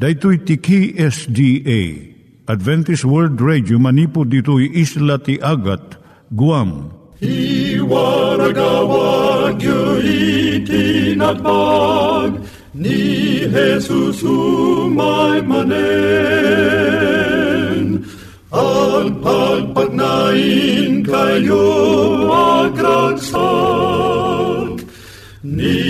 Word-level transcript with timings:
Daitui 0.00 0.38
tiki 0.48 0.96
SDA 0.96 1.80
Adventist 2.48 3.04
World 3.04 3.36
Radio 3.36 3.76
manipud 3.76 4.32
ditui 4.32 4.72
isla 4.72 5.20
ti 5.20 5.36
Agat 5.44 6.00
Guam. 6.32 6.88
I 7.20 7.76
waragawag 7.84 9.60
itinatpag 11.20 12.40
ni 12.72 13.44
Jesus 13.44 14.24
umay 14.24 15.44
manen. 15.44 15.68
Ang 18.56 19.20
pagpagnain 19.20 21.04
kayo 21.04 21.68
agkansak 22.72 23.20
ni 25.44 25.89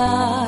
vida. 0.00 0.39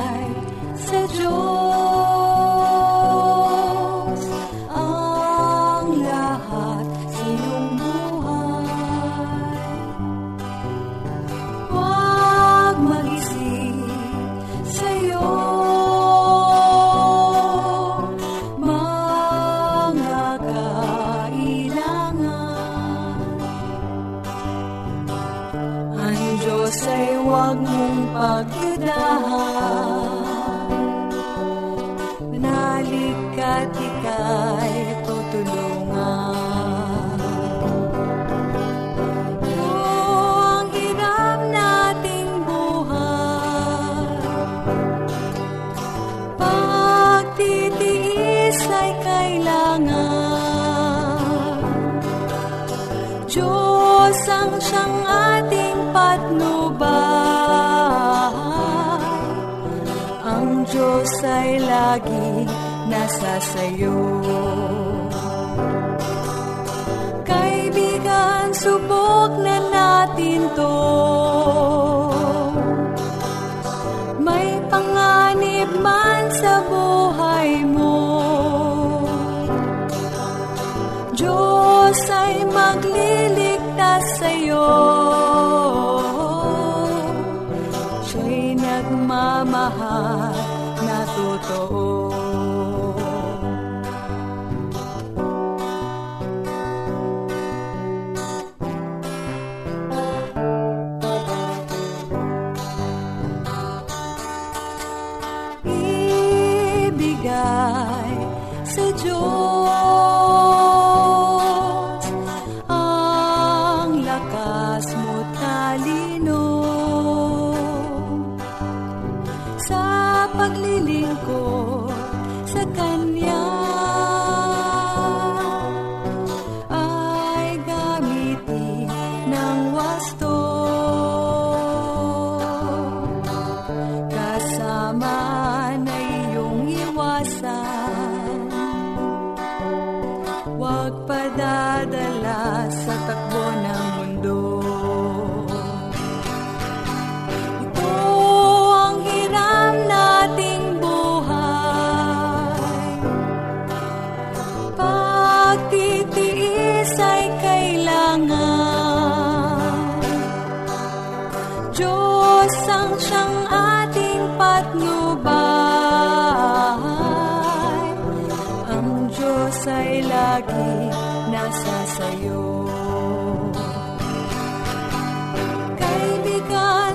Paglilingkod 120.52 121.96
sa 122.44 122.60
Kanya 122.76 123.21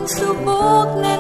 subok 0.07 0.89
na 1.03 1.16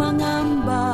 mangamba 0.00 0.91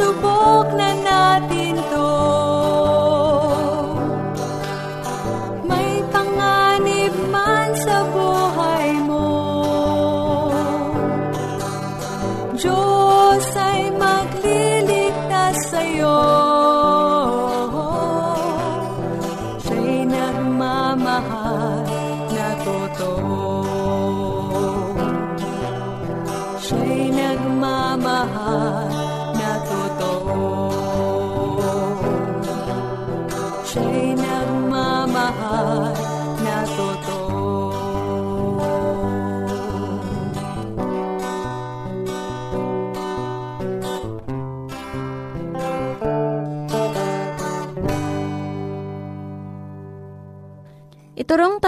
so 0.00 0.14
bold. 0.14 0.39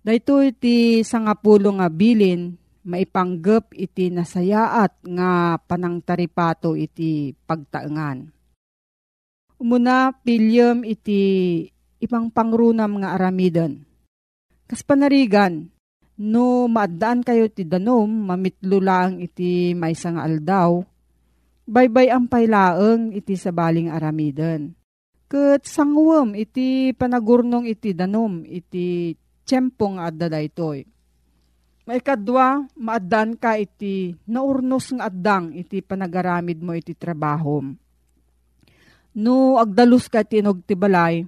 Dahito 0.00 0.40
iti 0.40 1.04
sangapulo 1.04 1.76
nga 1.76 1.92
bilin 1.92 2.56
maipanggap 2.88 3.76
iti 3.76 4.08
nasayaat 4.08 5.04
nga 5.04 5.60
panangtaripato 5.60 6.72
iti 6.72 7.36
pagtaengan. 7.44 8.32
Umuna 9.60 10.16
pilyem 10.24 10.88
iti 10.88 11.20
ipang 12.00 12.32
pangrunam 12.32 13.04
nga 13.04 13.12
aramiden. 13.12 13.84
Kas 14.64 14.80
panarigan, 14.80 15.68
no 16.16 16.64
maadaan 16.64 17.20
kayo 17.20 17.52
ti 17.52 17.68
danom, 17.68 18.08
mamitlo 18.08 18.80
lang 18.80 19.20
iti 19.20 19.76
maysa 19.76 20.16
nga 20.16 20.24
aldaw, 20.24 20.80
baybay 21.68 22.08
ang 22.08 22.24
pailaeng 22.24 23.12
iti 23.12 23.36
sabaling 23.36 23.92
aramiden. 23.92 24.72
Kat 25.28 25.68
sangwem 25.68 26.32
iti 26.32 26.96
panagurnong 26.96 27.68
iti 27.68 27.92
danom, 27.92 28.48
iti 28.48 29.12
tiyempong 29.50 29.98
adda 29.98 30.30
daytoy. 30.30 30.86
Maikadwa, 31.90 32.70
maaddan 32.78 33.34
ka 33.34 33.58
iti 33.58 34.14
naurnos 34.30 34.94
nga 34.94 35.10
addang 35.10 35.50
iti 35.58 35.82
panagaramid 35.82 36.62
mo 36.62 36.70
iti 36.70 36.94
trabaho. 36.94 37.58
No 39.18 39.58
agdalus 39.58 40.06
ka 40.06 40.22
tinog 40.22 40.62
ti 40.62 40.78
balay, 40.78 41.26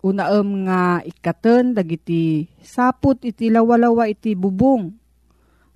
unaem 0.00 0.48
nga 0.64 1.04
ikaten 1.04 1.76
dagiti 1.76 2.48
saput 2.64 3.20
iti 3.28 3.52
lawalawa 3.52 4.08
iti 4.08 4.32
bubong. 4.32 4.88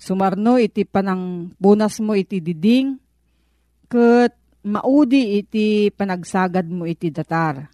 Sumarno 0.00 0.56
iti 0.56 0.88
panang 0.88 1.52
bunas 1.60 2.00
mo 2.00 2.16
iti 2.16 2.40
diding, 2.40 2.96
ket 3.92 4.32
maudi 4.64 5.36
iti 5.36 5.92
panagsagad 5.92 6.64
mo 6.64 6.88
iti 6.88 7.12
datar. 7.12 7.68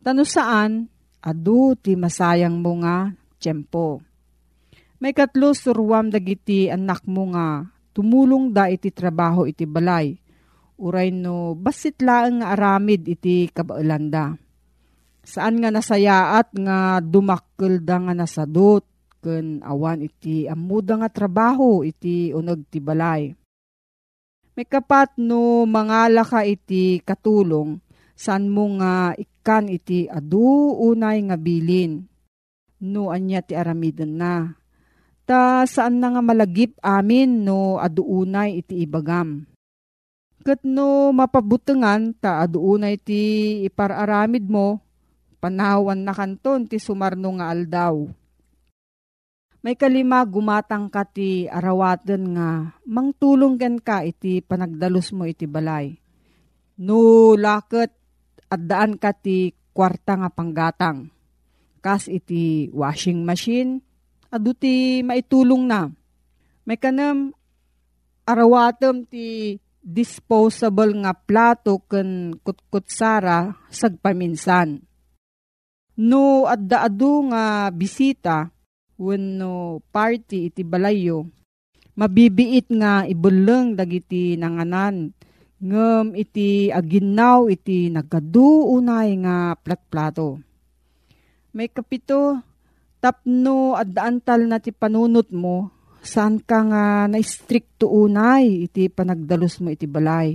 Tano 0.00 0.24
saan, 0.24 0.88
adu 1.20 1.76
ti 1.76 1.92
masayang 1.92 2.56
mo 2.56 2.72
nga 2.80 3.12
tiyempo. 3.44 4.00
May 5.04 5.12
katlo 5.12 5.52
surwam 5.52 6.08
dagiti 6.08 6.72
anak 6.72 7.04
mo 7.04 7.28
nga 7.36 7.68
tumulong 7.92 8.56
da 8.56 8.72
iti 8.72 8.88
trabaho 8.88 9.44
iti 9.44 9.68
balay. 9.68 10.16
Uray 10.80 11.12
no 11.12 11.52
basit 11.52 12.00
laeng 12.00 12.40
nga 12.40 12.56
aramid 12.56 13.04
iti 13.04 13.52
kabaelanda. 13.52 14.32
Saan 15.20 15.60
nga 15.60 15.68
nasayaat 15.68 16.56
nga 16.56 17.04
dumakkel 17.04 17.84
da 17.84 18.00
nga 18.00 18.16
nasadot 18.16 18.84
ken 19.20 19.60
awan 19.60 20.04
iti 20.04 20.48
amuda 20.48 21.04
nga 21.04 21.08
trabaho 21.12 21.84
iti 21.84 22.32
uneg 22.32 22.64
ti 22.72 22.80
balay. 22.80 23.28
May 24.54 24.66
kapat 24.68 25.20
no 25.20 25.68
mangala 25.68 26.24
ka 26.24 26.46
iti 26.48 27.02
katulong 27.04 27.76
saan 28.14 28.48
mo 28.48 28.70
nga 28.78 29.12
ikan 29.18 29.66
iti 29.68 30.06
adu 30.06 30.72
unay 30.78 31.20
nga 31.28 31.36
bilin. 31.36 32.13
No 32.84 33.08
anya 33.08 33.40
ti 33.40 33.56
aramiden 33.56 34.20
na. 34.20 34.60
Ta 35.24 35.64
saan 35.64 36.04
na 36.04 36.12
nga 36.12 36.20
malagip 36.20 36.76
amin 36.84 37.48
no 37.48 37.80
aduunay 37.80 38.60
iti 38.60 38.84
ibagam. 38.84 39.48
Kat 40.44 40.60
no 40.68 41.08
mapabutengan 41.16 42.12
ta 42.12 42.44
aduunay 42.44 43.00
ti 43.00 43.64
ipararamid 43.64 44.44
mo, 44.44 44.84
panawan 45.40 46.04
na 46.04 46.12
kanton 46.12 46.68
ti 46.68 46.76
sumarno 46.76 47.40
nga 47.40 47.48
aldaw. 47.48 48.04
May 49.64 49.80
kalima 49.80 50.20
gumatang 50.28 50.92
ka 50.92 51.08
ti 51.08 51.48
arawaten 51.48 52.36
nga 52.36 52.76
mangtulong 52.84 53.56
ken 53.56 53.80
ka 53.80 54.04
iti 54.04 54.44
panagdalus 54.44 55.16
mo 55.16 55.24
iti 55.24 55.48
balay. 55.48 55.96
No 56.84 57.32
laket 57.32 57.96
at 58.52 58.60
daan 58.60 59.00
ka 59.00 59.16
ti 59.16 59.56
kwarta 59.72 60.20
nga 60.20 60.28
panggatang. 60.28 61.13
Kas 61.84 62.08
iti 62.08 62.72
washing 62.72 63.28
machine, 63.28 63.84
adu 64.32 64.56
ti 64.56 65.04
maitulong 65.04 65.68
na. 65.68 65.92
May 66.64 66.80
kanam 66.80 67.36
arawatem 68.24 69.04
ti 69.04 69.60
disposable 69.84 70.96
nga 71.04 71.12
plato 71.12 71.84
ken 71.84 72.40
kutkutsara 72.40 73.52
sagpaminsan. 73.68 74.80
No 76.00 76.48
adda 76.48 76.88
adu 76.88 77.28
nga 77.28 77.68
bisita, 77.68 78.48
wenno 78.96 79.84
party 79.92 80.48
iti 80.48 80.64
balayo, 80.64 81.28
mabibiit 82.00 82.72
nga 82.72 83.04
ibuleng 83.04 83.76
dagiti 83.76 84.40
nanganan, 84.40 85.12
ngem 85.60 86.16
iti 86.16 86.72
aginaw 86.72 87.52
iti 87.52 87.92
nagadu 87.92 88.72
unay 88.72 89.20
nga 89.20 89.52
platplato. 89.60 90.40
May 91.54 91.70
kapito, 91.70 92.42
tapno 92.98 93.78
at 93.78 93.86
daantal 93.94 94.50
na 94.50 94.58
ti 94.58 94.74
panunot 94.74 95.30
mo, 95.30 95.70
saan 96.02 96.42
ka 96.42 96.66
nga 96.66 97.06
na-stricto 97.06 97.86
unay 97.86 98.66
iti 98.66 98.90
panagdalus 98.90 99.62
mo 99.62 99.70
iti 99.70 99.86
balay. 99.86 100.34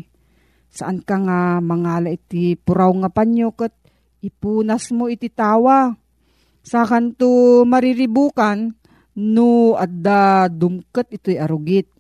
Saan 0.72 1.04
ka 1.04 1.20
nga 1.20 1.60
mangala 1.60 2.08
iti 2.08 2.56
puraw 2.56 2.96
nga 3.04 3.12
panyo 3.12 3.52
kat 3.52 3.76
ipunas 4.24 4.96
mo 4.96 5.12
iti 5.12 5.28
tawa 5.28 5.92
Sa 6.64 6.88
kanto 6.88 7.68
mariribukan, 7.68 8.72
no 9.20 9.76
adda 9.76 10.48
dumket 10.48 11.20
ito'y 11.20 11.36
arugit. 11.36 11.92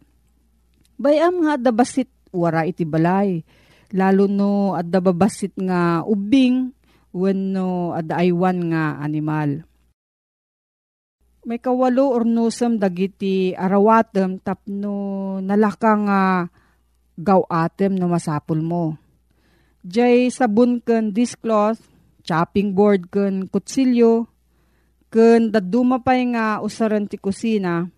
Bayam 0.96 1.44
nga 1.44 1.60
adda 1.60 1.76
basit 1.76 2.08
wara 2.32 2.64
iti 2.64 2.88
balay. 2.88 3.44
Lalo 3.92 4.32
no 4.32 4.80
adda 4.80 5.04
babasit 5.04 5.60
nga 5.60 6.08
ubing, 6.08 6.72
wenno 7.16 7.96
adda 7.96 8.22
aywan 8.22 8.74
nga 8.74 9.00
animal. 9.02 9.64
May 11.48 11.58
kawalo 11.58 12.14
or 12.14 12.28
nusam 12.28 12.78
dagiti 12.78 13.56
arawatem 13.56 14.44
tapno 14.44 15.40
nalaka 15.40 15.94
nga 16.06 16.22
gawatem 17.16 17.96
no 17.96 18.12
masapul 18.12 18.60
mo. 18.60 19.00
Jay 19.82 20.28
sabon 20.28 20.84
ken 20.84 21.16
discloth, 21.16 21.80
chopping 22.28 22.76
board 22.76 23.08
ken 23.08 23.48
kutsilyo, 23.48 24.28
Kun 25.10 25.50
daduma 25.50 26.06
pay 26.06 26.22
nga 26.30 26.62
usaran 26.62 27.10
ti 27.10 27.18
kusina, 27.18 27.90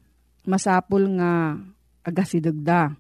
masapul 0.48 1.20
nga 1.20 1.60
agasidagda. 2.08 2.96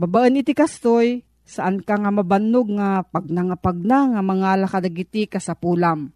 Babaan 0.00 0.40
iti 0.40 0.56
kastoy, 0.56 1.20
saan 1.50 1.82
ka 1.82 1.98
nga 1.98 2.14
mabannog 2.14 2.70
nga 2.78 3.02
pagnangapagna 3.02 4.14
nga 4.14 4.22
mga 4.22 4.50
lakadagiti 4.62 5.26
kasapulam. 5.26 6.14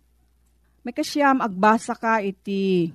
May 0.86 0.94
kasyam 0.94 1.42
agbasa 1.42 1.98
ka 1.98 2.22
iti 2.22 2.94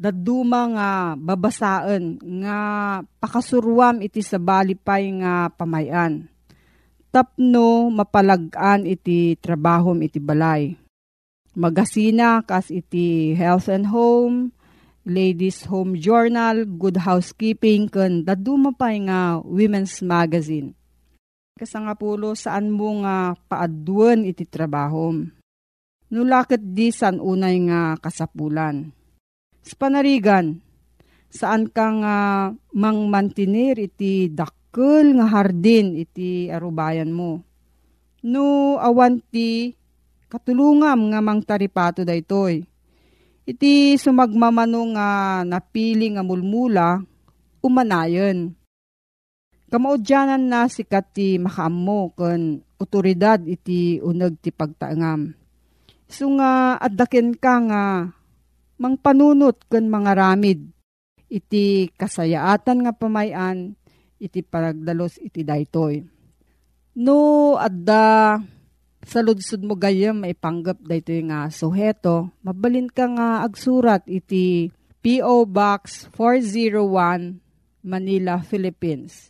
daduma 0.00 0.64
nga 0.72 0.90
babasaan 1.20 2.16
nga 2.40 2.58
pakasuruam 3.20 4.00
iti 4.00 4.24
sa 4.24 4.40
balipay 4.40 5.12
nga 5.20 5.52
pamayan. 5.52 6.24
Tapno 7.12 7.92
mapalagaan 7.92 8.88
iti 8.88 9.36
trabahom 9.36 10.00
iti 10.00 10.16
balay 10.16 10.80
magasina 11.54 12.42
kas 12.46 12.70
iti 12.70 13.34
Health 13.34 13.68
and 13.68 13.90
Home, 13.90 14.54
Ladies 15.02 15.66
Home 15.66 15.98
Journal, 15.98 16.64
Good 16.64 17.02
Housekeeping, 17.02 17.90
kan 17.90 18.22
daduma 18.22 18.70
pa 18.76 18.92
nga 18.94 19.40
Women's 19.42 19.98
Magazine. 20.04 20.76
Kasangapulo 21.60 22.32
saan 22.32 22.72
mo 22.72 23.04
nga 23.04 23.36
paaduan 23.36 24.24
iti 24.24 24.48
trabaho. 24.48 25.12
Nulakit 26.08 26.72
di 26.72 26.88
san 26.88 27.20
unay 27.20 27.60
nga 27.68 28.00
kasapulan. 28.00 28.88
Sa 29.60 29.76
panarigan, 29.76 30.56
saan 31.28 31.68
ka 31.68 31.86
nga 32.00 32.16
mangmantinir 32.72 33.76
iti 33.76 34.32
dakkel 34.32 35.20
nga 35.20 35.28
hardin 35.28 36.00
iti 36.00 36.48
arubayan 36.48 37.12
mo. 37.12 37.44
No 38.24 38.80
awanti 38.80 39.76
katulungam 40.32 41.12
nga 41.12 41.20
mang 41.20 41.44
taripato 41.44 42.08
daytoy. 42.08 42.64
Iti 43.44 44.00
sumagmamano 44.00 44.96
nga 44.96 45.08
napili 45.44 46.08
nga 46.08 46.24
mulmula, 46.24 47.04
umanayon. 47.60 48.56
Kamaudyanan 49.70 50.50
na 50.50 50.66
si 50.66 50.82
kati 50.82 51.38
makaammo 51.38 52.10
ken 52.18 52.58
otoridad 52.82 53.38
iti 53.46 54.02
uneg 54.02 54.42
ti 54.42 54.50
pagtaangam. 54.50 55.30
So 56.10 56.26
nga 56.34 56.74
addaken 56.82 57.38
ka 57.38 57.54
nga 57.70 57.84
mangpanunot 58.82 59.70
ken 59.70 59.86
mga 59.86 60.12
ramid 60.18 60.66
iti 61.30 61.86
kasayaatan 61.94 62.82
nga 62.82 62.92
pamayan 62.98 63.78
iti 64.18 64.42
paragdalos 64.42 65.22
iti 65.22 65.46
daytoy. 65.46 66.02
No 66.98 67.54
adda 67.54 68.42
sa 69.06 69.18
ludsud 69.22 69.62
mo 69.62 69.78
gayam 69.78 70.26
maipanggap 70.26 70.82
dayto 70.82 71.14
nga 71.30 71.46
suheto, 71.48 72.34
mabalin 72.42 72.90
ka 72.90 73.06
nga 73.06 73.46
agsurat 73.46 74.02
iti 74.10 74.74
P.O. 75.00 75.46
Box 75.46 76.10
401 76.12 77.38
Manila, 77.80 78.44
Philippines. 78.44 79.29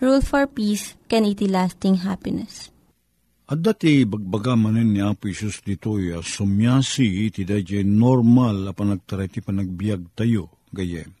Rule 0.00 0.24
for 0.24 0.48
Peace, 0.48 0.96
can 1.12 1.28
iti 1.28 1.44
lasting 1.44 2.00
happiness. 2.08 2.72
At 3.52 3.60
dati 3.60 4.08
bagbaga 4.08 4.56
manin 4.56 4.96
ni 4.96 5.04
Apo 5.04 5.28
Isus 5.28 5.60
dito 5.60 6.00
ya 6.00 6.24
sumyasi 6.24 7.28
iti 7.28 7.44
dadya 7.44 7.84
normal 7.84 8.70
a 8.70 8.72
panagtaray 8.72 9.28
ti 9.28 9.44
panagbiag 9.44 10.16
tayo 10.16 10.64
gayem. 10.72 11.12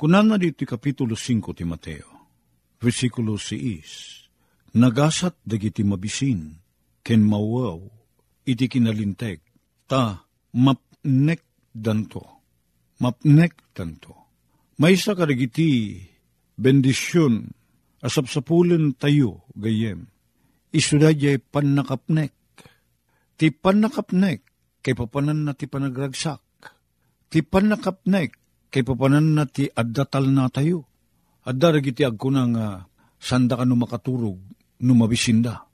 Kunan 0.00 0.32
na 0.32 0.40
dito 0.40 0.64
kapitulo 0.64 1.12
5 1.12 1.56
ti 1.56 1.64
Mateo, 1.68 2.08
versikulo 2.80 3.36
6, 3.36 4.26
Nagasat 4.76 5.40
dagiti 5.40 5.80
mabisin, 5.80 6.52
ken 7.00 7.24
mawaw, 7.24 7.80
iti 8.44 8.68
kinalinteg. 8.68 9.40
Ta, 9.88 10.20
mapnek 10.52 11.40
danto. 11.72 12.44
Mapnek 13.00 13.72
danto. 13.72 14.28
May 14.76 15.00
sa 15.00 15.16
karigiti, 15.16 15.96
bendisyon, 16.60 17.55
asapsapulen 18.06 18.94
tayo, 18.94 19.42
gayem. 19.58 20.06
Isudadya 20.70 21.42
panakapnek. 21.42 22.30
Ti 23.34 23.50
panakapnek, 23.50 24.46
kay 24.80 24.94
papanan 24.94 25.42
na 25.42 25.52
ti 25.58 25.66
panagragsak. 25.66 26.40
Ti 27.26 27.42
panakapnek, 27.42 28.30
kay 28.70 28.86
papanan 28.86 29.34
na 29.34 29.44
ti 29.50 29.66
addatal 29.66 30.30
na 30.30 30.46
tayo. 30.46 30.86
Adda 31.42 31.74
ragiti 31.74 32.06
agkuna 32.06 32.42
nga 32.54 32.66
sanda 33.18 33.58
ka 33.58 33.66
no 33.66 33.74
makaturog, 33.74 34.38
no 34.86 34.92
mabisinda. 34.94 35.66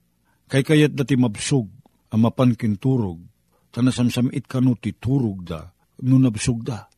Kay 0.49 0.65
kayat 0.65 0.93
dati 0.97 1.17
mabsog, 1.17 1.69
amapan 2.12 2.57
kinturog, 2.57 3.21
tanasamsamit 3.73 4.49
kano 4.49 4.77
ti 4.77 4.97
turog 4.97 5.45
da, 5.45 5.65
no 6.05 6.17
nabsog 6.21 6.61
da. 6.65 6.89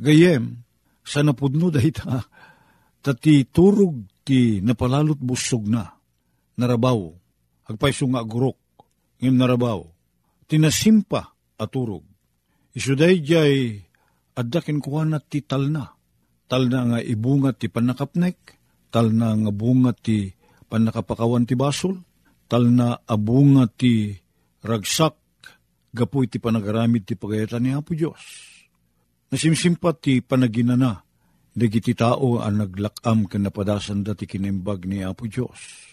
Gayem, 0.00 0.64
sa 1.04 1.20
napudno 1.20 1.68
dahita, 1.68 2.24
tati 3.04 3.44
turog 3.48 4.13
ti 4.24 4.64
napalalot 4.64 5.20
busog 5.20 5.68
na, 5.68 5.84
narabaw, 6.56 7.12
agpaiso 7.68 8.08
nga 8.08 8.24
agurok, 8.24 8.56
ngim 9.20 9.36
narabaw, 9.36 9.84
tinasimpa 10.48 11.36
aturog. 11.60 12.02
Isuday 12.74 13.22
jay, 13.22 13.78
adakin 14.34 14.82
kuha 14.82 15.06
na 15.06 15.22
ti 15.22 15.44
talna, 15.44 15.94
talna 16.50 16.80
nga 16.90 16.98
ibunga 16.98 17.54
ti 17.54 17.70
panakapnek, 17.70 18.58
talna 18.90 19.36
nga 19.36 19.52
bunga 19.54 19.92
ti 19.94 20.32
panakapakawan 20.66 21.46
ti 21.46 21.54
basol, 21.54 22.02
talna 22.50 22.98
abunga 23.06 23.70
ti 23.70 24.10
ragsak, 24.64 25.14
gapu 25.94 26.26
iti 26.26 26.42
panagaramid 26.42 27.06
ti 27.06 27.14
pagayatan 27.14 27.62
ni 27.62 27.70
Apo 27.70 27.94
Diyos. 27.94 28.22
Nasimsimpat 29.30 30.02
ti 30.02 30.18
panaginana, 30.18 31.03
dagiti 31.54 31.94
tao 31.94 32.42
ang 32.42 32.66
naglakam 32.66 33.30
kanapadasan 33.30 34.02
dati 34.02 34.26
kinimbag 34.26 34.90
ni 34.90 35.06
Apo 35.06 35.30
Diyos. 35.30 35.86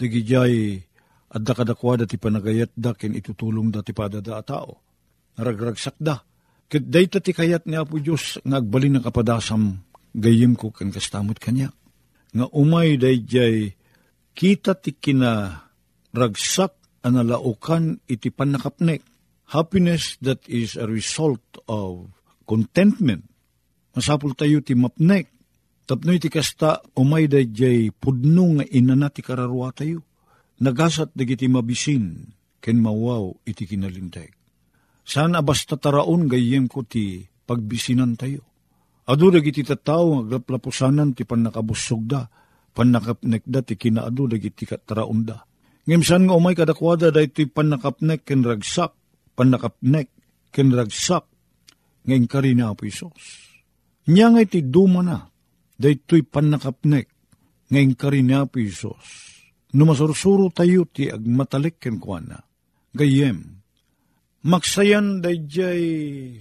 Dagi 0.00 0.24
jay, 0.24 0.80
adda 1.28 1.52
kadakwada 1.52 2.08
ti 2.08 2.16
panagayat 2.16 2.72
da 2.72 2.96
ken 2.96 3.12
itutulong 3.12 3.68
dati 3.68 3.92
padada 3.92 4.40
tao. 4.40 4.80
Naragragsak 5.36 6.00
da. 6.00 6.16
Ket 6.66 6.88
day 6.88 7.04
ti 7.08 7.36
kayat 7.36 7.68
ni 7.68 7.76
Apo 7.76 8.00
Diyos 8.00 8.40
nga 8.40 8.58
agbalin 8.58 8.98
ng 8.98 9.04
kapadasam 9.04 9.84
gayim 10.16 10.56
ko 10.56 10.72
ken 10.72 10.88
kastamot 10.88 11.36
kanya. 11.36 11.68
Nga 12.32 12.48
umay 12.56 12.96
day 12.96 13.20
kita 14.32 14.72
ti 14.80 14.96
kina 14.96 15.60
ragsak 16.16 16.72
analaukan 17.04 18.00
iti 18.08 18.32
panakapnek. 18.32 19.04
Happiness 19.52 20.16
that 20.24 20.40
is 20.48 20.80
a 20.80 20.88
result 20.88 21.44
of 21.68 22.08
contentment. 22.48 23.28
Masapul 23.92 24.32
tayo 24.32 24.64
ti 24.64 24.72
mapnek. 24.72 25.28
Tapno 25.84 26.14
iti 26.14 26.32
kasta 26.32 26.80
umay 26.96 27.28
day 27.28 27.50
jay 27.52 27.92
pudno 27.92 28.56
nga 28.56 28.64
inana 28.64 29.12
ti 29.12 29.20
kararwa 29.20 29.68
tayo. 29.74 30.00
Nagasat 30.62 31.12
dagiti 31.12 31.50
mabisin 31.50 32.32
ken 32.62 32.78
mawaw 32.78 33.34
iti 33.44 33.66
kinalinteg. 33.66 34.32
Sana 35.02 35.42
basta 35.42 35.74
taraon 35.74 36.30
gayem 36.30 36.70
ko 36.70 36.86
ti 36.86 37.26
pagbisinan 37.26 38.14
tayo. 38.14 38.46
Adu 39.10 39.34
dagiti 39.34 39.66
tataw 39.66 40.22
aglaplapusanan 40.22 41.18
ti 41.18 41.26
panakabusog 41.26 42.06
da, 42.06 42.22
panakapnek 42.70 43.42
da 43.42 43.60
ti 43.66 43.74
kinaadu 43.74 44.30
dagiti 44.30 44.62
taraon 44.64 45.26
da. 45.26 45.42
Ngimsan 45.82 46.30
nga 46.30 46.38
umay 46.38 46.54
kadakwada 46.54 47.10
da 47.10 47.18
iti 47.18 47.50
panakapnek 47.50 48.22
ken 48.22 48.46
ragsak, 48.46 48.94
panakapnek 49.34 50.06
ken 50.54 50.70
ragsak, 50.70 51.26
ngayon 52.06 52.30
ka 52.30 52.38
rin 52.38 52.62
po 52.78 52.86
Isos. 52.86 53.51
Nya 54.10 54.34
nga 54.34 54.42
iti 54.42 54.66
duma 54.66 54.98
na, 54.98 55.22
da 55.78 55.86
ito'y 55.86 56.26
panakapnek, 56.26 57.06
ngayon 57.70 57.94
ka 57.94 58.10
rin 58.10 58.34
na 58.34 58.46
po 58.50 58.58
Isos. 58.58 59.30
Numasursuro 59.72 60.50
tayo 60.50 60.84
ti 60.90 61.06
agmatalik 61.06 61.78
ken 61.78 62.02
kuana. 62.02 62.42
Gayem, 62.92 63.62
maksayan 64.44 65.22
da 65.22 65.32
jay 65.32 66.36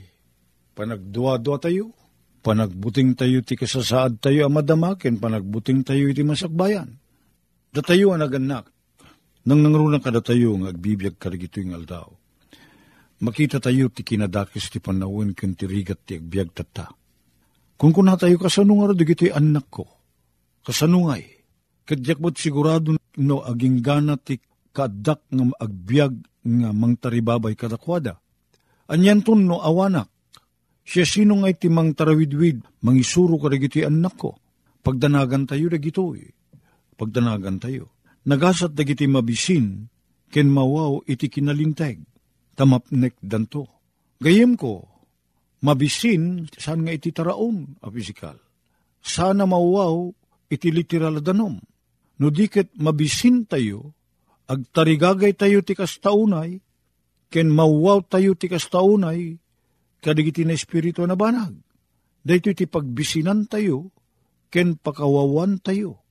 panagdua-dua 0.75 1.61
tayo, 1.61 1.95
panagbuting 2.41 3.13
tayo 3.15 3.39
ti 3.45 3.55
kasasaad 3.55 4.19
tayo 4.19 4.49
amadamakin, 4.49 5.21
panagbuting 5.21 5.85
tayo 5.85 6.09
iti 6.09 6.25
masakbayan. 6.25 6.97
Da 7.71 7.79
tayo 7.79 8.11
ang 8.11 8.25
naganak, 8.25 8.67
nang 9.47 9.63
nangrunang 9.63 10.03
kada 10.03 10.19
tayo 10.19 10.57
nga 10.59 10.73
agbibiyag 10.73 11.15
karigito 11.15 11.63
yung 11.63 11.77
aldaw. 11.77 12.09
Makita 13.21 13.61
tayo 13.61 13.87
ti 13.93 14.01
kinadakis 14.01 14.73
ti 14.73 14.81
panawin 14.81 15.37
ken 15.37 15.53
ti 15.53 15.69
rigat 15.69 16.03
ti 16.03 16.17
agbyag 16.17 16.51
tata. 16.57 17.00
Kung 17.81 17.97
kuna 17.97 18.13
tayo 18.13 18.37
kasanungar 18.37 18.93
digiti 18.93 19.33
anak 19.33 19.65
ko, 19.73 19.89
kasanungay, 20.61 21.25
kadyak 21.81 22.21
mo't 22.21 22.37
sigurado 22.37 22.93
no 23.17 23.41
aging 23.41 23.81
gana 23.81 24.21
ti 24.21 24.37
kadak 24.69 25.25
nga 25.33 25.49
agbyag 25.57 26.13
nga 26.45 26.69
mangtaribabay 26.77 27.57
kadakwada. 27.57 28.21
Anyan 28.85 29.25
tun 29.25 29.49
no 29.49 29.65
awanak, 29.65 30.13
siya 30.85 31.09
sino 31.09 31.41
nga 31.41 31.49
iti 31.49 31.73
mang 31.73 31.97
tarawidwid, 31.97 32.85
mangisuro 32.85 33.41
ka 33.41 33.49
dagiti 33.49 33.81
anak 33.81 34.13
ko. 34.13 34.37
Pagdanagan 34.85 35.49
tayo 35.49 35.65
dagito 35.73 36.13
eh. 36.13 36.29
Pagdanagan 36.93 37.57
tayo. 37.57 37.97
Nagasat 38.29 38.77
dagiti 38.77 39.09
mabisin, 39.09 39.89
ken 40.29 40.53
mawaw 40.53 41.01
iti 41.09 41.33
kinalinteg. 41.33 41.97
Tamapnek 42.53 43.17
danto. 43.25 43.65
Gayem 44.21 44.53
ko, 44.53 44.85
mabisin, 45.61 46.49
saan 46.57 46.83
nga 46.85 46.93
iti 46.93 47.13
taraon, 47.13 47.77
a 47.81 47.87
pisikal. 47.93 48.37
Sana 49.01 49.45
mawaw 49.45 50.09
iti 50.49 50.69
literal 50.73 51.21
danom. 51.21 51.57
No 52.21 52.27
diket 52.29 52.73
mabisin 52.77 53.49
tayo, 53.49 53.97
agtarigagay 54.45 55.33
tayo 55.33 55.65
ti 55.65 55.73
kastaunay, 55.73 56.61
ken 57.31 57.47
mawaw 57.49 58.05
tayo 58.05 58.37
ti 58.37 58.45
kastaunay, 58.45 59.37
kadigiti 60.01 60.45
na 60.45 60.53
espiritu 60.53 61.01
na 61.05 61.17
banag. 61.17 61.55
Dahito 62.21 62.53
iti 62.53 62.69
pagbisinan 62.69 63.49
tayo, 63.49 63.89
ken 64.53 64.77
pakawawan 64.77 65.57
tayo. 65.57 66.05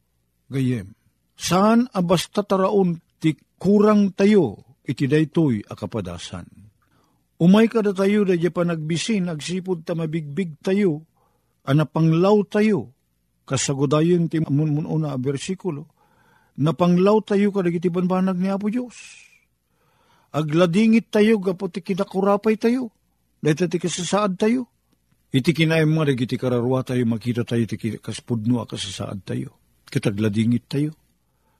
Gayem, 0.50 0.98
saan 1.38 1.86
abasta 1.94 2.42
taraon 2.42 2.98
ti 3.22 3.38
kurang 3.54 4.10
tayo, 4.18 4.74
iti 4.82 5.06
daytoy 5.06 5.62
akapadasan. 5.62 6.69
Umay 7.40 7.72
kada 7.72 7.96
tayo 7.96 8.28
da 8.28 8.36
pa 8.52 8.68
nagbisin, 8.68 9.32
agsipod 9.32 9.80
ta 9.80 9.96
mabigbig 9.96 10.60
tayo, 10.60 11.08
anapanglaw 11.64 12.44
tayo, 12.44 12.92
kasagodayon 13.48 14.28
ti 14.28 14.44
mununa 14.44 15.16
a 15.16 15.18
versikulo, 15.18 15.88
napanglaw 16.60 17.24
tayo 17.24 17.48
kadagiti 17.48 17.88
banbanag 17.88 18.36
ni 18.36 18.52
Apo 18.52 18.68
Diyos. 18.68 19.24
Agladingit 20.36 21.08
tayo, 21.08 21.40
gapo 21.40 21.72
ti 21.72 21.80
kinakurapay 21.80 22.60
tayo, 22.60 22.92
dahil 23.40 23.72
ti 23.72 23.80
kasasaad 23.80 24.36
tayo. 24.36 24.68
Iti 25.32 25.56
kinaim 25.56 25.88
mga 25.88 26.12
dagiti 26.12 26.36
kararwa 26.36 26.84
tayo, 26.84 27.08
makita 27.08 27.48
tayo, 27.48 27.64
ti 27.64 27.80
kaspudno 28.04 28.68
kasasaad 28.68 29.24
tayo. 29.24 29.56
Kitagladingit 29.88 30.68
tayo. 30.68 30.92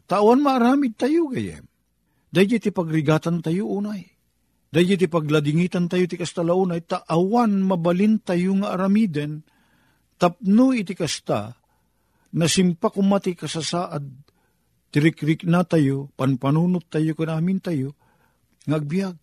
Tawan 0.05 0.45
maaramid 0.45 0.93
tayo, 1.01 1.33
gayem. 1.33 1.64
Dahil 2.29 2.61
ti 2.61 2.69
pagrigatan 2.69 3.40
tayo 3.40 3.64
unay. 3.64 4.19
Dahil 4.70 4.94
ti 4.94 5.11
pagladingitan 5.11 5.90
tayo 5.90 6.06
ti 6.06 6.14
kastalaunay, 6.14 6.87
taawan 6.87 7.59
mabalin 7.66 8.22
tayo 8.22 8.54
nga 8.62 8.78
aramiden, 8.78 9.42
tapno 10.14 10.70
iti 10.70 10.94
kasta, 10.94 11.59
nasimpa 12.38 12.94
kumati 12.94 13.35
kasasaad, 13.35 14.06
tirikrik 14.94 15.42
na 15.42 15.66
tayo, 15.66 16.14
panpanunot 16.14 16.87
tayo 16.87 17.18
kanamin 17.18 17.59
tayo, 17.59 17.98
ngagbiag. 18.70 19.18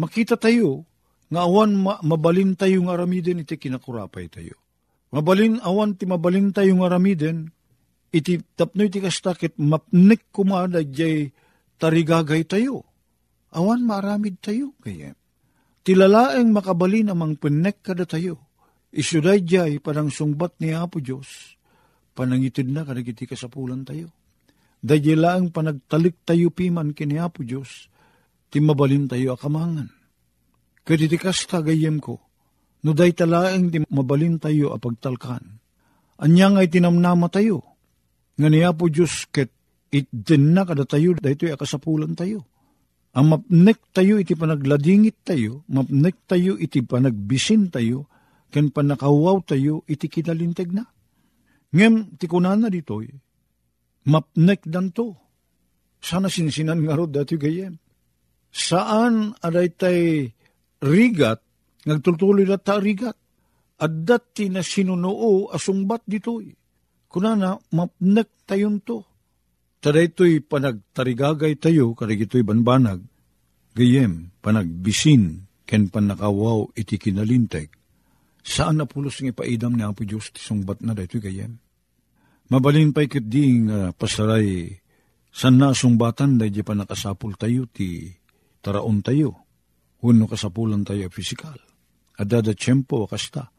Makita 0.00 0.40
tayo, 0.40 0.88
nga 1.28 1.44
awan 1.44 1.76
ma- 1.76 2.00
mabalin 2.00 2.56
tayo 2.56 2.88
nga 2.88 2.96
aramiden, 2.96 3.44
iti 3.44 3.60
kinakurapay 3.60 4.32
tayo. 4.32 4.56
Mabalin, 5.12 5.60
awan 5.60 6.00
ti 6.00 6.08
mabalin 6.08 6.48
tayo 6.56 6.80
nga 6.80 6.88
aramiden, 6.88 7.52
iti 8.08 8.40
tapno 8.56 8.88
iti 8.88 9.04
kastakit, 9.04 9.60
mapnik 9.60 10.32
kumada 10.32 10.80
jay 10.80 11.28
tarigagay 11.76 12.48
tayo. 12.48 12.88
Awan 13.54 13.84
maramid 13.84 14.40
tayo 14.44 14.76
kaya. 14.84 15.16
Tilalaeng 15.86 16.52
makabali 16.52 17.00
namang 17.00 17.40
pinek 17.40 17.80
kada 17.80 18.04
tayo. 18.04 18.36
Isuday 18.92 19.40
jay 19.44 19.80
parang 19.80 20.12
sungbat 20.12 20.60
ni 20.60 20.76
Apo 20.76 21.00
Diyos. 21.00 21.56
Panangitid 22.12 22.68
na 22.68 22.84
kadagiti 22.84 23.24
kasapulan 23.24 23.88
tayo. 23.88 24.12
Dahil 24.84 25.24
laang 25.24 25.48
panagtalik 25.48 26.24
tayo 26.28 26.52
piman 26.52 26.92
kini 26.92 27.16
Apo 27.16 27.40
Diyos. 27.40 27.88
Timabalin 28.52 29.08
tayo 29.08 29.36
akamangan. 29.36 29.88
Kaditikas 30.84 31.48
tagayem 31.48 32.00
ko. 32.00 32.20
No 32.84 32.92
day 32.92 33.12
talaeng 33.12 33.72
di 33.72 33.84
mabalin 33.88 34.40
tayo 34.40 34.76
apagtalkan. 34.76 35.60
Anyang 36.20 36.60
ay 36.60 36.68
tinamnama 36.68 37.28
tayo. 37.32 37.64
Nga 38.36 38.48
ni 38.48 38.60
Apo 38.60 38.92
Diyos 38.92 39.28
ket 39.32 39.50
itden 39.88 40.52
na 40.52 40.68
kada 40.68 40.84
tayo, 40.84 41.16
dahito 41.16 41.48
ay 41.48 41.56
akasapulan 41.56 42.12
tayo. 42.12 42.44
Ang 43.16 43.26
mapnek 43.32 43.88
tayo 43.96 44.20
iti 44.20 44.36
panagladingit 44.36 45.24
tayo, 45.24 45.64
mapnek 45.72 46.28
tayo 46.28 46.60
iti 46.60 46.84
panagbisin 46.84 47.72
tayo, 47.72 48.04
ken 48.52 48.68
panakawaw 48.68 49.40
tayo 49.48 49.80
iti 49.88 50.12
kinalinteg 50.12 50.76
na. 50.76 50.84
Ngem, 51.72 52.20
ti 52.20 52.28
kunana 52.28 52.68
ditoy, 52.68 53.08
mapnek 54.12 54.68
danto. 54.68 55.16
Sana 55.98 56.28
sinsinan 56.28 56.84
nga 56.84 56.94
rod 56.94 57.16
dati 57.16 57.34
gayem. 57.40 57.74
Saan 58.52 59.32
aday 59.40 59.68
tay 59.72 60.00
rigat, 60.84 61.40
nagtultuloy 61.88 62.44
na 62.44 62.60
ta 62.60 62.76
rigat, 62.76 63.16
at 63.78 63.92
dati 64.04 64.52
na 64.52 64.60
sinunoo 64.60 65.48
asungbat 65.48 66.04
ditoy. 66.04 66.52
Kunana, 67.08 67.56
mapnek 67.72 68.44
tayon 68.44 68.84
to 68.84 69.07
Tada 69.78 70.02
ito'y 70.02 70.42
panagtarigagay 70.42 71.54
tayo, 71.62 71.94
karig 71.94 72.26
ito'y 72.26 72.42
banbanag, 72.42 72.98
gayem, 73.78 74.34
panagbisin, 74.42 75.46
ken 75.62 75.86
panakawaw 75.92 76.72
iti 76.74 76.98
kinalinteg. 76.98 77.70
Saan 78.42 78.80
na 78.80 78.88
pulos 78.88 79.20
ng 79.20 79.30
ipaidam 79.30 79.76
ni 79.76 79.84
Apo 79.84 80.02
Diyos 80.02 80.32
ti 80.32 80.40
sungbat 80.40 80.80
na 80.80 80.96
dito 80.96 81.20
gayem? 81.20 81.60
Mabalin 82.48 82.96
pa'y 82.96 83.06
kat 83.06 83.28
di 83.28 83.68
nga 83.68 83.92
pasaray 83.92 84.72
san 85.28 85.60
na 85.60 85.76
sungbatan 85.76 86.40
da 86.40 86.48
di 86.48 86.64
pa 86.64 86.72
tayo 87.36 87.68
ti 87.68 88.08
taraon 88.64 89.04
tayo. 89.04 89.44
Huno 90.00 90.24
kasapulan 90.24 90.86
tayo 90.88 91.12
fisikal. 91.12 91.60
Adada 92.16 92.56
tiyempo 92.56 93.04
kasta. 93.04 93.52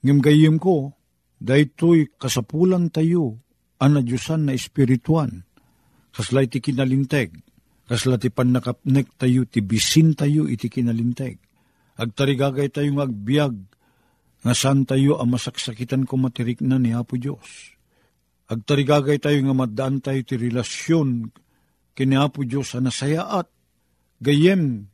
Ngem 0.00 0.18
gayem 0.24 0.56
ko, 0.56 0.96
daytoy 1.36 2.08
kasapulan 2.16 2.88
tayo 2.88 3.36
ana 3.82 4.00
Diyosan 4.00 4.48
na 4.48 4.56
espirituan. 4.56 5.44
Kaslay 6.12 6.46
ti 6.46 6.60
kinalinteg. 6.60 7.32
Kasla 7.88 8.20
ti 8.20 8.28
panakapnek 8.28 9.16
tayo, 9.16 9.48
ti 9.48 9.64
bisin 9.64 10.12
tayo 10.12 10.46
iti 10.46 10.68
kinalinteg. 10.68 11.40
Agtarigagay 11.98 12.72
tayo 12.72 12.88
ng 12.88 13.04
agbiag, 13.04 13.54
nga 14.42 14.54
saan 14.56 14.88
tayo 14.88 15.22
ang 15.22 15.32
masaksakitan 15.32 16.02
ko 16.08 16.18
matirik 16.18 16.60
na 16.64 16.76
ni 16.76 16.90
Apo 16.92 17.14
Diyos. 17.14 17.76
Agtarigagay 18.50 19.22
tayo 19.22 19.38
nga 19.44 19.54
maddaan 19.54 20.02
tayo 20.02 20.18
ti 20.26 20.34
relasyon 20.34 21.30
kini 21.94 22.16
Apo 22.18 22.42
Diyos 22.42 22.74
sa 22.74 22.82
nasayaat. 22.82 23.46
Gayem, 24.22 24.86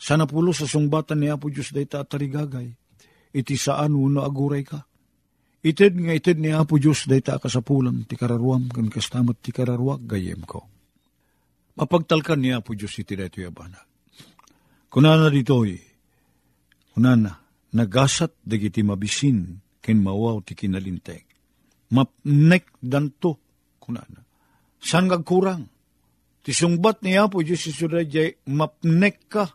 sa 0.00 0.20
napulo 0.20 0.52
sa 0.52 0.68
sungbatan 0.68 1.20
ni 1.20 1.28
Apo 1.28 1.48
Diyos 1.48 1.72
dahi 1.72 1.88
tarigagay. 1.88 2.68
Iti 3.34 3.54
saan 3.58 3.96
uno 3.98 4.22
aguray 4.22 4.62
ka. 4.62 4.84
Ited 5.64 5.96
nga 5.96 6.12
ited 6.12 6.36
ni 6.44 6.52
Apo 6.52 6.76
Diyos 6.76 7.08
dahi 7.08 7.24
ta 7.24 7.40
kasapulan 7.40 8.04
ti 8.04 8.20
kararuam 8.20 8.68
kan 8.68 8.92
kastamat 8.92 9.40
ti 9.40 9.48
kararuak 9.48 10.04
gayem 10.04 10.44
ko. 10.44 10.60
Mapagtalkan 11.80 12.44
ni 12.44 12.52
Apo 12.52 12.76
Diyos 12.76 12.92
iti 13.00 13.16
dahi 13.16 13.48
yabana. 13.48 13.80
Kunana 14.92 15.32
ditoy, 15.32 15.80
kunana, 16.92 17.40
nagasat 17.72 18.36
dagiti 18.44 18.84
mabisin 18.84 19.56
ken 19.80 20.04
mawaw 20.04 20.44
ti 20.44 20.52
kinalinteg. 20.52 21.24
Mapnek 21.96 22.68
danto 22.84 23.40
kunana. 23.80 24.20
San 24.84 25.08
kurang? 25.24 25.64
Ti 26.44 26.52
sungbat 26.52 27.00
ni 27.00 27.16
Apo 27.16 27.40
Diyos 27.40 27.64
jay 28.12 28.36
mapnek 28.52 29.16
ka. 29.32 29.48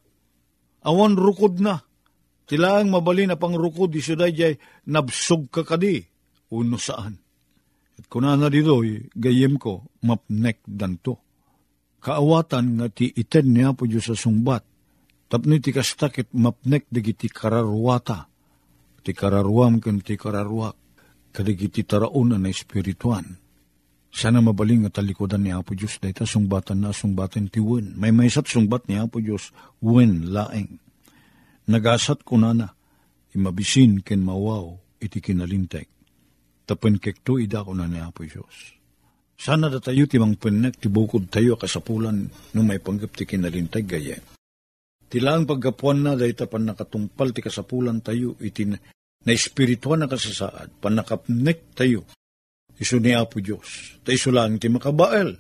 Awan 0.90 1.14
rukod 1.14 1.62
na. 1.62 1.86
Tilaang 2.50 2.90
mabali 2.90 3.30
na 3.30 3.38
pang 3.38 3.54
rukod 3.54 3.94
isuday 3.94 4.34
jay 4.34 4.54
nabsog 4.90 5.54
ka 5.54 5.62
kadi. 5.62 6.02
Uno 6.50 6.82
saan. 6.82 7.14
At 7.94 8.10
kunana 8.10 8.50
dito, 8.50 8.82
gayem 9.14 9.62
ko, 9.62 9.86
mapnek 10.02 10.66
danto. 10.66 11.22
Kaawatan 12.02 12.82
nga 12.82 12.88
ti 12.90 13.14
iten 13.14 13.54
ni 13.54 13.62
Apo 13.62 13.86
Diyos 13.86 14.10
sa 14.10 14.18
sungbat. 14.18 14.66
Tapno 15.30 15.54
ti 15.62 15.70
kastakit 15.70 16.34
mapnek 16.34 16.90
dagiti 16.90 17.30
kararwata. 17.30 18.26
Ti 19.06 19.12
kararuam 19.14 19.78
ken 19.78 20.02
ti 20.02 20.18
kararuak. 20.18 20.74
Kadagiti 21.30 21.86
taraon 21.86 22.34
na 22.34 22.50
espirituan 22.50 23.38
sana 24.10 24.42
mabaling 24.42 24.90
at 24.90 24.98
talikodan 24.98 25.46
ni 25.46 25.54
Apo 25.54 25.78
Diyos 25.78 26.02
dahita 26.02 26.26
sungbatan 26.26 26.82
na 26.82 26.90
sungbatan 26.90 27.48
ti 27.48 27.62
wen. 27.62 27.94
May 27.94 28.10
maysat 28.10 28.50
sungbat 28.50 28.90
ni 28.90 28.98
Apo 28.98 29.22
Diyos 29.22 29.54
wen 29.80 30.34
laeng. 30.34 30.82
Nagasat 31.70 32.26
ko 32.26 32.42
na 32.42 32.52
na, 32.52 32.68
imabisin 33.38 34.02
ken 34.02 34.26
mawaw 34.26 34.74
iti 34.98 35.22
kinalinteg. 35.22 35.86
Tapen 36.66 36.98
kekto 36.98 37.38
ida 37.38 37.62
ko 37.62 37.78
na 37.78 37.86
ni 37.86 38.02
Apo 38.02 38.26
Diyos. 38.26 38.74
Sana 39.40 39.72
da 39.72 39.80
tayo 39.80 40.04
timang 40.10 40.36
penek 40.36 40.82
ti 40.82 40.92
bukod 40.92 41.32
tayo 41.32 41.56
kasapulan 41.56 42.28
no 42.28 42.60
may 42.66 42.82
panggap 42.82 43.16
ti 43.16 43.24
kinalinteg 43.24 43.86
gaya. 43.86 44.18
Tilang 45.10 45.46
paggapuan 45.46 46.06
na 46.06 46.14
dahita 46.18 46.46
pan 46.50 46.68
nakatumpal 46.68 47.32
ti 47.32 47.42
kasapulan 47.42 48.02
tayo 48.04 48.38
iti 48.44 48.68
na, 48.68 48.78
espirituan 49.26 50.06
na 50.06 50.12
kasasaad, 50.12 50.82
panakapnek 50.82 51.74
tayo 51.74 52.06
Isu 52.80 53.04
ni 53.04 53.12
Apo 53.12 53.44
Diyos. 53.44 54.00
Ta 54.08 54.16
iso 54.16 54.32
lang 54.32 54.56
ti 54.56 54.72
makabael. 54.72 55.36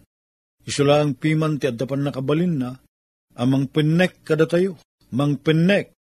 Iso 0.68 0.84
lang 0.84 1.16
piman 1.16 1.56
ti 1.56 1.72
adapan 1.72 2.12
nakabalin 2.12 2.54
na. 2.60 2.76
Amang 3.40 3.72
pinek 3.72 4.28
kada 4.28 4.44
tayo. 4.44 4.76
Mang 5.16 5.40
pinek. 5.40 5.96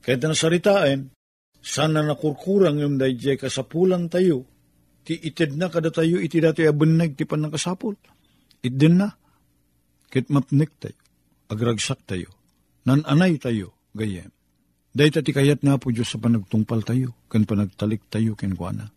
Kahit 0.00 0.24
na 0.24 0.36
saritain, 0.36 1.12
sana 1.60 2.00
nakurkurang 2.00 2.80
yung 2.80 2.96
dayjay 2.96 3.36
kasapulan 3.36 4.08
tayo. 4.08 4.48
Ti 5.04 5.16
itid 5.16 5.56
na 5.56 5.68
kada 5.68 5.92
tayo, 5.92 6.20
iti 6.20 6.40
dati 6.40 6.64
abaneg 6.64 7.16
ti 7.16 7.24
pan 7.24 7.44
nakasapul. 7.44 7.96
Itdin 8.60 9.00
na. 9.00 9.08
Kahit 10.12 10.28
mapnek 10.28 10.72
tayo. 10.80 10.98
Agragsak 11.48 12.04
tayo. 12.04 12.32
Nananay 12.84 13.40
tayo. 13.40 13.76
Gayem. 13.96 14.32
Dahil 14.90 15.12
ti 15.22 15.32
kayat 15.32 15.62
nga 15.62 15.78
po 15.78 15.94
Diyos 15.94 16.10
sa 16.10 16.18
panagtungpal 16.18 16.82
tayo. 16.82 17.14
Kan 17.30 17.46
panagtalik 17.46 18.10
tayo 18.10 18.34
kenkwana 18.34 18.90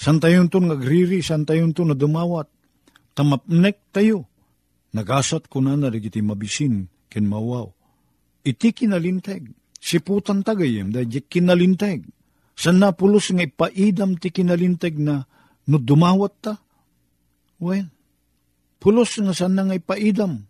San 0.00 0.16
tayon 0.16 0.48
to 0.48 0.64
nagriri, 0.64 1.20
san 1.20 1.44
tayon 1.44 1.76
to 1.76 1.84
na 1.84 1.92
dumawat. 1.92 2.48
Tamapnek 3.12 3.92
tayo. 3.92 4.24
Nagasat 4.96 5.44
ko 5.52 5.60
na 5.60 5.76
narigiti 5.76 6.24
mabisin, 6.24 6.88
ken 7.12 7.28
mawaw. 7.28 7.68
Iti 8.40 8.72
kinalinteg. 8.72 9.59
Siputan 9.80 10.44
tagayem, 10.44 10.92
dahil 10.92 11.24
kinalinteg. 11.24 12.04
San 12.52 12.76
napulos 12.76 13.32
nga 13.32 13.40
ipaidam 13.40 14.20
ti 14.20 14.28
kinalinteg 14.28 15.00
na 15.00 15.24
no 15.64 15.76
dumawat 15.80 16.34
ta? 16.44 16.54
Well, 17.56 17.88
pulos 18.76 19.16
nga 19.16 19.32
san 19.32 19.56
nga 19.56 19.72
ipaidam. 19.72 20.44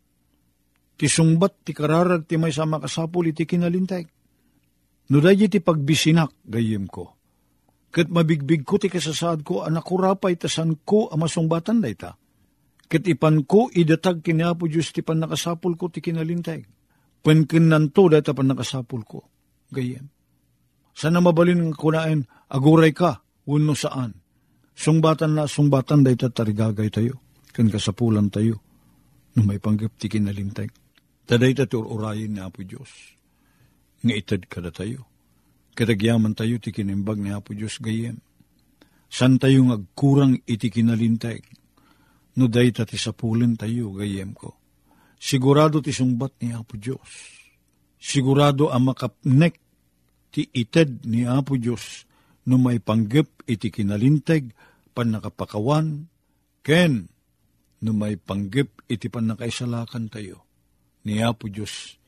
Ti 0.98 1.06
sungbat 1.06 1.62
ti 1.62 1.70
kararag 1.70 2.26
ti 2.26 2.34
may 2.34 2.50
sama 2.50 2.82
kasapul 2.82 3.30
iti 3.30 3.46
kinalinteg. 3.46 4.10
No 5.10 5.22
dahil 5.22 5.46
ti 5.46 5.62
pagbisinak, 5.62 6.34
gayem 6.46 6.90
ko 6.90 7.20
Kat 7.90 8.06
mabigbig 8.06 8.62
ko 8.62 8.78
ti 8.78 8.86
kasasaad 8.86 9.42
ko, 9.42 9.66
anak 9.66 9.82
ko 9.82 9.98
rapay 9.98 10.38
tasan 10.38 10.78
ko 10.86 11.10
amasungbatan 11.10 11.82
da 11.82 11.90
ita. 11.90 12.10
Kat 12.86 13.02
ipan 13.02 13.42
ko 13.42 13.66
idatag 13.74 14.22
kinapo 14.22 14.70
Diyos 14.70 14.94
ti 14.94 15.02
pan 15.02 15.18
nakasapul 15.18 15.74
ko 15.74 15.90
ti 15.90 15.98
kinalintay. 15.98 16.62
Pankinanto 17.20 18.08
da 18.08 18.20
ita 18.20 18.32
pan 18.32 18.48
nakasapul 18.52 19.02
ko. 19.04 19.20
Gayem. 19.72 20.08
Sana 20.96 21.22
mabalin 21.22 21.70
ng 21.70 21.76
kunain, 21.76 22.26
aguray 22.50 22.92
ka, 22.92 23.22
uno 23.48 23.72
saan. 23.76 24.16
Sungbatan 24.76 25.36
na, 25.36 25.44
sungbatan 25.44 26.04
da 26.04 26.10
ita 26.12 26.32
tarigagay 26.32 26.88
tayo. 26.88 27.20
Kan 27.52 27.68
kasapulan 27.68 28.28
tayo. 28.32 28.60
No 29.36 29.46
may 29.46 29.62
panggap 29.62 29.94
ti 29.96 30.10
kinalintay. 30.10 30.68
Taday 31.24 31.54
ta 31.54 31.64
tururayin 31.70 32.34
ni 32.34 32.40
Apo 32.42 32.66
Diyos. 32.66 32.90
Nga 34.02 34.14
itad 34.16 34.42
kada 34.50 34.72
tayo 34.74 35.10
Kadagyaman 35.80 36.36
tayo 36.36 36.60
ti 36.60 36.76
kinimbag 36.76 37.16
ni 37.16 37.32
Apo 37.32 37.56
Diyos 37.56 37.80
gayem. 37.80 38.20
San 39.08 39.40
tayo 39.40 39.64
agkurang 39.72 40.44
iti 40.44 40.68
kinalinteg. 40.68 41.40
No 42.36 42.52
day 42.52 42.68
ti 42.68 43.00
sapulin 43.00 43.56
tayo 43.56 43.96
gayem 43.96 44.36
ko. 44.36 44.59
Sigurado 45.20 45.84
ti 45.84 45.92
sungbat 45.92 46.40
ni 46.40 46.56
Apo 46.56 46.80
Diyos. 46.80 47.36
Sigurado 48.00 48.72
ang 48.72 48.88
makapnek 48.88 49.60
ti 50.32 50.48
ited 50.48 51.04
ni 51.04 51.28
Apo 51.28 51.60
Diyos 51.60 52.08
no 52.48 52.56
may 52.56 52.80
panggap 52.80 53.44
iti 53.44 53.68
kinalinteg 53.68 54.56
pan 54.96 55.12
nakapakawan 55.12 56.08
ken 56.64 57.04
no 57.84 57.90
may 57.92 58.16
panggap 58.16 58.72
iti 58.88 59.12
pan 59.12 59.28
nakaisalakan 59.28 60.08
tayo 60.08 60.40
ni 61.04 61.20
Apo 61.20 61.52
Diyos 61.52 62.00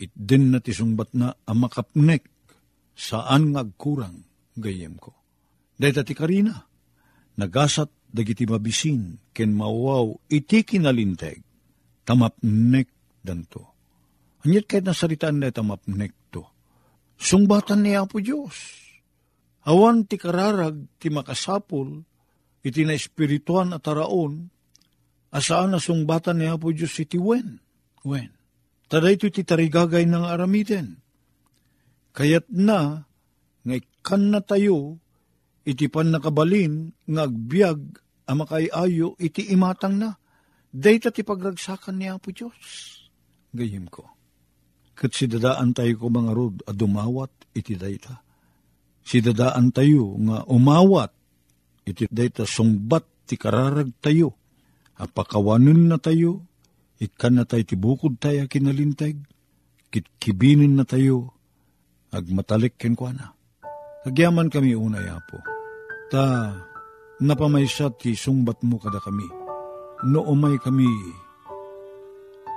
it 0.00 0.12
din 0.16 0.48
na 0.48 0.64
ti 0.64 0.72
sungbat 0.72 1.12
na 1.12 1.36
ang 1.44 1.60
makapnek 1.60 2.24
saan 2.96 3.52
ngagkurang 3.52 4.24
gayem 4.56 4.96
ko. 4.96 5.12
Dahil 5.76 6.00
ti 6.00 6.16
karina, 6.16 6.56
nagasat 7.36 7.92
dagiti 8.08 8.48
mabisin, 8.48 9.20
ken 9.36 9.52
mawaw 9.52 10.08
iti 10.32 10.64
kinalinteg, 10.64 11.44
tamapnek 12.06 12.88
danto. 13.20 13.74
Anyat 14.46 14.70
kahit 14.70 14.86
nasaritaan 14.86 15.42
na 15.42 15.50
tamapnek 15.50 16.14
to. 16.30 16.46
Sungbatan 17.18 17.82
niya 17.82 18.06
po 18.06 18.22
Diyos. 18.22 18.54
Awan 19.66 20.06
ti 20.06 20.14
kararag 20.14 20.86
ti 21.02 21.10
makasapol, 21.10 22.06
iti 22.62 22.86
na 22.86 22.94
espirituan 22.94 23.74
at 23.74 23.82
taraon, 23.82 24.46
asaan 25.34 25.74
na 25.74 25.82
sungbatan 25.82 26.38
niya 26.38 26.54
po 26.54 26.70
Diyos 26.70 26.94
iti 27.02 27.18
wen. 27.18 27.58
Wen. 28.06 28.30
Tada 28.86 29.10
ito 29.10 29.26
ti 29.26 29.42
tarigagay 29.42 30.06
ng 30.06 30.22
aramiden 30.22 31.02
Kayat 32.16 32.48
na, 32.48 33.04
nga 33.60 33.74
ikan 33.76 34.32
na 34.32 34.40
tayo, 34.40 34.96
iti 35.68 35.84
pan 35.92 36.08
nakabalin, 36.08 36.96
nga 37.04 37.28
agbyag, 37.28 38.00
amakay 38.24 38.72
ayo, 38.72 39.12
iti 39.20 39.52
imatang 39.52 40.00
na. 40.00 40.16
Dayta 40.76 41.08
ti 41.08 41.24
pagragsakan 41.24 41.96
niya 41.96 42.20
po 42.20 42.36
Diyos. 42.36 42.60
Gayim 43.56 43.88
ko. 43.88 44.04
Kat 44.92 45.08
si 45.16 45.24
dadaan 45.24 45.72
tayo 45.72 45.96
ko 45.96 46.12
mga 46.12 46.32
rod, 46.36 46.60
a 46.68 46.76
dumawat, 46.76 47.32
iti 47.56 47.80
dayta. 47.80 48.20
Si 49.00 49.24
dadaan 49.24 49.72
tayo, 49.72 50.12
nga 50.20 50.44
umawat, 50.44 51.16
iti 51.88 52.04
dayta 52.12 52.44
sungbat, 52.44 53.08
ti 53.24 53.40
kararag 53.40 53.88
tayo. 54.04 54.36
Apakawanin 55.00 55.88
na 55.88 55.96
tayo, 55.96 56.44
ikan 57.00 57.40
na 57.40 57.48
tayo 57.48 57.64
ti 57.64 57.76
bukod 57.76 58.20
tayo 58.20 58.44
kinalintag, 58.44 59.16
kitkibinin 59.88 60.76
na 60.76 60.84
tayo, 60.84 61.32
agmatalik 62.12 62.76
ken 62.76 62.92
kwa 62.92 63.16
na. 63.16 63.32
Agyaman 64.04 64.52
kami 64.52 64.76
unay, 64.76 65.08
Apo. 65.08 65.40
Ta, 66.12 66.52
napamaysa 67.16 67.96
ti 67.96 68.12
sungbat 68.12 68.60
mo 68.60 68.76
kada 68.76 69.00
kami. 69.00 69.45
No 70.04 70.20
umay 70.28 70.60
kami, 70.60 70.84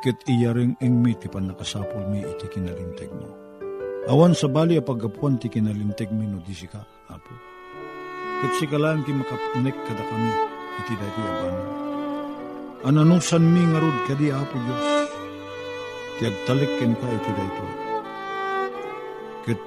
ket 0.03 0.19
iyaring 0.27 0.75
engmi 0.83 1.15
ti 1.15 1.31
panakasapol 1.31 2.03
mi 2.11 2.19
iti 2.19 2.51
kinalinteg 2.51 3.07
mo. 3.15 3.31
Awan 4.11 4.35
sa 4.35 4.51
bali 4.51 4.75
a 4.75 4.83
paggapuan 4.83 5.39
ti 5.39 5.47
kinalinteg 5.47 6.11
mi 6.11 6.27
no 6.27 6.43
di 6.43 6.51
sika, 6.51 6.83
Apo. 7.07 7.31
Ket 8.43 8.51
sikalaan 8.59 9.07
ti 9.07 9.15
makapnek 9.15 9.71
kada 9.71 10.03
kami 10.03 10.31
iti 10.83 10.93
dati 10.99 11.21
abanan. 11.23 11.69
Ananusan 12.83 13.47
mi 13.47 13.63
ngarod 13.71 13.97
kadi 14.03 14.35
Apo 14.35 14.59
Diyos. 14.59 14.87
Ti 16.19 16.23
agtalik 16.27 16.71
ken 16.75 16.91
ka 16.91 17.07
iti 17.07 17.31
dayto. 17.39 17.65
Ket 19.47 19.61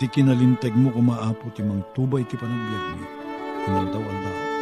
ti 0.00 0.08
kinalinteg 0.08 0.72
mo 0.80 0.88
kumaapo 0.88 1.52
ti 1.52 1.60
mang 1.60 1.84
tubay 1.92 2.24
ti 2.24 2.40
panagbiag 2.40 2.84
mi. 2.96 3.04
Inaldaw-aldaw. 3.68 4.61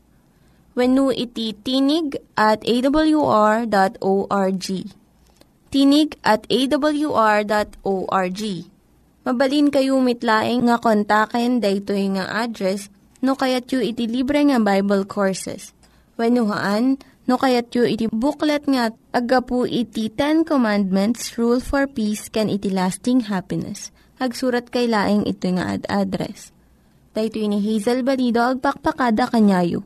When 0.71 0.95
iti 0.95 1.51
tinig 1.61 2.15
at 2.39 2.63
awr.org 2.63 3.67
tinig 5.71 6.19
at 6.27 6.43
awr.org. 6.51 8.41
Mabalin 9.21 9.67
kayo 9.71 9.95
mitlaeng 10.03 10.67
nga 10.67 10.77
kontaken 10.81 11.63
daytoy 11.63 12.11
nga 12.19 12.25
address 12.43 12.91
no 13.23 13.37
kayat 13.39 13.71
yu 13.71 13.79
iti 13.79 14.09
libre 14.09 14.43
nga 14.43 14.59
Bible 14.59 15.07
Courses. 15.07 15.71
When 16.19 16.35
no 16.35 17.35
kayat 17.39 17.71
yu 17.71 17.87
iti 17.87 18.11
booklet 18.11 18.67
nga 18.67 18.91
agapu 19.15 19.63
iti 19.69 20.11
Ten 20.11 20.43
Commandments, 20.43 21.39
Rule 21.39 21.63
for 21.63 21.87
Peace, 21.87 22.27
can 22.27 22.51
iti 22.51 22.67
lasting 22.67 23.31
happiness. 23.31 23.93
Hagsurat 24.19 24.69
kay 24.69 24.89
laeng 24.91 25.23
ito 25.23 25.47
nga 25.55 25.79
ad 25.79 25.85
address. 25.87 26.51
Daytoy 27.15 27.47
ni 27.47 27.59
Hazel 27.61 28.03
Balido 28.03 28.41
agpakpakada 28.41 29.29
kanyayo. 29.31 29.85